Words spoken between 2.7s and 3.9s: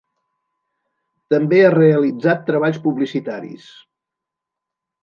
publicitaris.